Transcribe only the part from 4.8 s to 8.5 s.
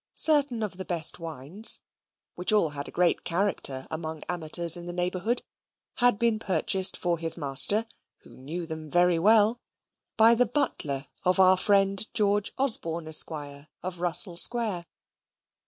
the neighbourhood) had been purchased for his master, who